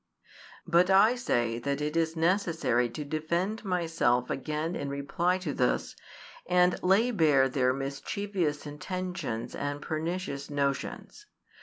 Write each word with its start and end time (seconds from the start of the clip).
But 0.65 0.89
I 0.89 1.13
say 1.13 1.59
that 1.59 1.79
it 1.79 1.95
is 1.95 2.15
necessary 2.15 2.89
to 2.89 3.05
defend 3.05 3.63
myself 3.63 4.31
again 4.31 4.75
in 4.75 4.89
reply 4.89 5.37
to 5.37 5.53
this, 5.53 5.95
and 6.47 6.81
lay 6.81 7.11
bare 7.11 7.47
their 7.47 7.71
mischievous 7.71 8.65
intentions 8.65 9.53
and 9.53 9.79
pernicious 9.79 10.49
notions. 10.49 11.27